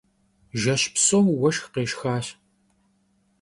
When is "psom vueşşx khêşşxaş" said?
0.93-2.27